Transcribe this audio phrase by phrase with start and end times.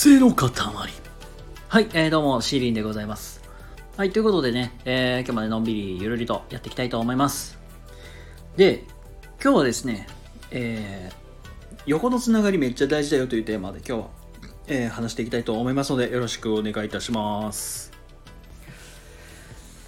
[0.00, 0.48] 癖の塊。
[1.66, 3.42] はい、えー、どうも、シーリンでございます。
[3.96, 7.58] はい、ということでね、えー、今日までのんびりゆるりとやっていきたいと思います。
[8.56, 8.84] で、
[9.42, 10.06] 今日はですね、
[10.52, 14.08] えー、横のつながりめっちゃ大事だよというテーマで今日は、
[14.68, 17.90] えー、話していきたいと思いますので、よろしくお願いいたします。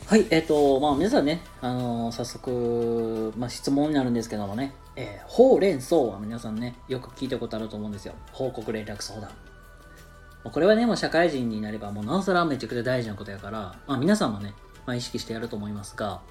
[0.07, 8.14] はい、えっ、ー、と、まあ皆さんね、あのー、早速、まあ質問になるんですけどもね、えー、ほうれん草は皆さんね、よく聞いたことあると思うんですよ。
[8.32, 9.31] 報告連絡相談。
[10.44, 14.54] これはね、もう社会人になれば、もうなおさらめちゃくちゃ大事なことやから、まあ皆さんもね、
[14.86, 16.22] まあ意識してやると思いますが、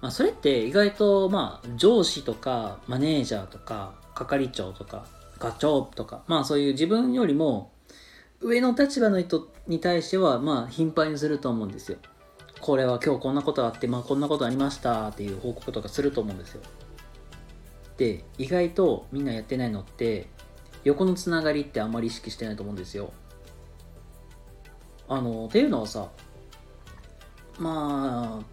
[0.00, 5.06] まあそれって意外と、まあ上司とか、マネージャーとか、係長とか、
[5.38, 7.72] 課長とか、まあそういう自分よりも
[8.40, 11.98] 上の立場の人に対しては、まあ頻繁にすると思うんですよ。
[12.60, 16.62] これは今日こんなことあって、まあこんなことありましたっていう報告とかすると思うんですよ。
[17.98, 20.28] で、意外とみんなやってないのって、
[20.84, 23.12] 横のつながりってあんまり意識してないと思うんですよ。
[25.08, 26.08] あの、っていうのはさ、
[27.58, 28.44] まあ、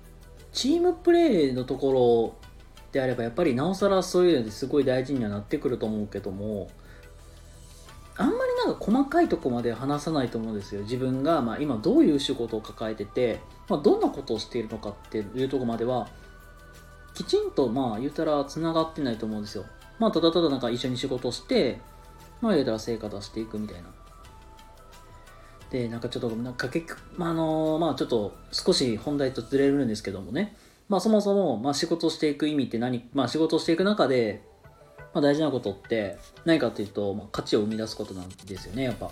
[0.52, 2.48] チームプレーのところ
[2.92, 6.70] であればやっぱりなおさらそういうのですごい大事にはなってくると思うけども
[8.18, 16.08] あんまりなんか細かいとこまで話さないと思うんですよ自分がまあ今どういう仕事を抱えててまあ、どんなことをしているのかっていうとこまでは、
[17.14, 19.66] きちんと、まあ、言うたら繋がってないと思うんですよ。
[20.00, 21.82] まあ、ただただなんか一緒に仕事して、
[22.42, 23.90] まあ、言うたら成果出していくみたいな。
[25.70, 30.56] で、なんかちょっと、なんか結局、まあ、あの、まあ、ちょっと少し本題とずれるんですけどもね。
[30.90, 34.42] まあ、そもそも、まあ、仕事していく意味って何、まあ、仕事していく中で、
[35.14, 39.12] まあ、大事なことって何かっていうと、まあ、価値を生み出すことなんですよね、やっぱ。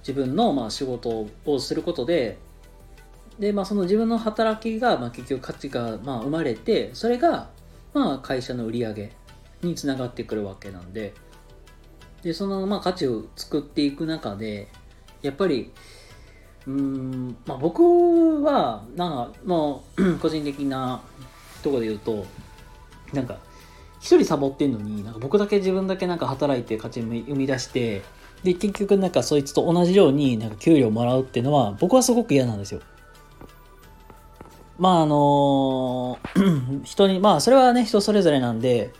[0.00, 2.38] 自分の、まあ、仕事をすることで、
[3.38, 7.48] で、まあ、その自分の働きが、まあ、結局価値が、まあ、生まれて、それが、
[7.94, 9.12] まあ、会社の売り上げ
[9.62, 11.14] につながってくるわけなんで、
[12.22, 14.68] で、その、まあ、価値を作っていく中で、
[15.22, 15.72] やっぱり、
[16.66, 21.00] うん、まあ、僕は、なんか、もう、 個人的な
[21.62, 22.26] ところで言うと、
[23.12, 23.38] なんか、
[24.00, 28.02] 一人サボってんのに、なんか僕だけ自分だけなんか働いて価値を生み出して、
[28.44, 32.80] で、結局なんかそいつと同じようになんか給料もらうっていうのは、僕はすごく嫌なんですよ。
[34.78, 36.20] まああの
[36.84, 38.92] 人にまあそれはね人それぞれなんで、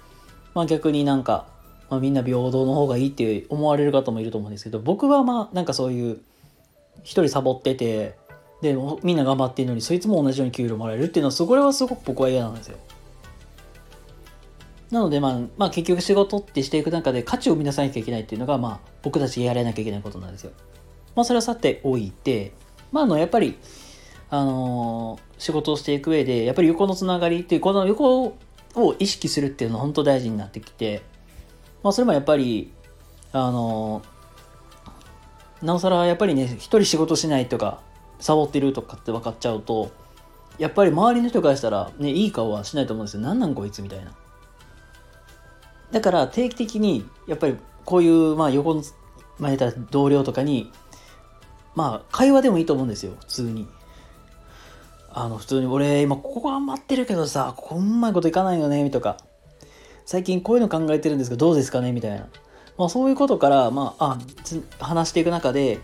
[0.54, 1.46] まあ、逆になんか、
[1.91, 6.21] まあ、みんな平等の方がいいって思われる方もいると思うんですけど僕はまあなんかそういう
[7.03, 8.16] 一人サボってて
[8.60, 12.76] でみんな頑張ってるのにそいつも同じように給料もらえるっていうのはそれはすごく僕は嫌なんですよ。
[14.91, 20.53] なので、まあ、まあ結局仕事ってしていく中で価値を生み出さなきゃいけないっていうのが、まあ僕たちやらなきゃいけないことなんですよ。
[21.15, 22.53] まあそれはさておいて、
[22.91, 23.59] まああのやっぱり
[24.31, 31.03] あのー、仕事をしていく上で、やっぱり横のつながりっていう、この横を意識するっていうのは本当大事になってきて、
[31.82, 32.72] まあ、それもやっぱり、
[33.32, 34.02] あの、
[35.62, 37.80] なおさらやっぱりね、一人仕事しないとか、
[38.20, 39.90] サボってるとかって分かっちゃうと、
[40.58, 43.20] やっぱり周りの人からしたら、ね、いい顔はしないと思うんですよ。
[43.20, 44.12] なんなんこいつみたいな。
[45.92, 48.82] だから定期的に、やっぱりこういう、まあ横の、
[49.38, 50.70] まあ、た同僚とかに、
[51.74, 53.68] まあ会話でもいいと思うんですよ、普通に。
[55.10, 59.16] あの、普通に俺、今ここ頑張ってるけどさ、ここうまいこといかないよね、とか、
[60.08, 62.28] 最近こういうの考えてるんですけど、どうですかねみたいな。
[62.78, 64.19] まあそういうことから、まあ、
[64.80, 65.78] あ、話していく中で、い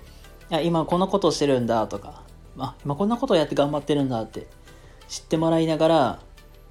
[0.49, 2.23] や、今こんなことをしてるんだとか、
[2.57, 4.47] あ、今こんなことをやって頑張ってるんだって
[5.09, 5.97] 知ってもらいながら、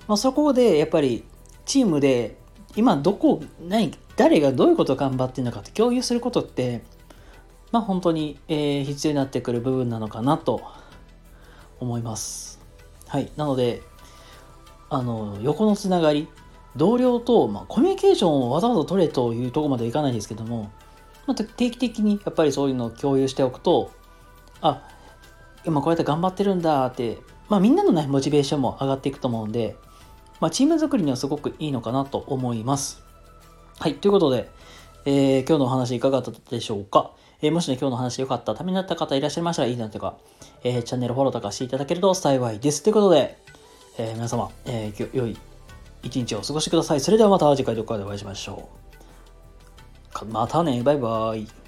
[0.08, 1.26] まあそこでやっぱり
[1.66, 2.40] チームで
[2.76, 6.84] 今どこ、何、誰がどういうことを頑張ってるのかって共有することって、
[7.72, 10.64] まあ本当に、えー、必要になってくる部分なのかなと
[11.80, 12.60] 思います。
[13.06, 13.32] はい。
[13.38, 13.84] なので、
[14.90, 16.28] あの、横のつながり、
[16.76, 20.72] 同僚と、まあ、コミュニケーションをわざわざ取れというとこまではいかないですけども、
[21.28, 23.92] まあ、定期的にやっぱりそういうのを共有しておくと、
[24.62, 24.88] あ、
[25.66, 27.20] 今こうやって頑張ってるんだって、
[27.50, 29.76] まあみんなのね、モチベーションも上がっていくと思うんで、
[30.40, 33.04] まあチーム作りにはすごくいいのかなと思います。
[33.80, 34.50] はい、ということで、
[35.06, 37.12] えー、今日のお話いかがだったでしょうか？
[37.42, 40.16] えー、もしね、今日の話良かった、ためになった方いらっしゃいましたら、いいなとか、
[40.64, 42.84] えー、チャンネルフォローとかしていただけると幸いです。
[42.84, 43.38] ということで、
[43.98, 45.38] えー、皆様、えー、良い
[46.04, 47.00] 一日をお過ごしください。
[47.00, 48.70] それではまた次回どこかでお会いしましょ
[50.22, 50.26] う。
[50.26, 51.63] またね、バイバイ。